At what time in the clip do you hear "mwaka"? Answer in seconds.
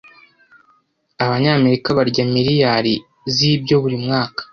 4.05-4.41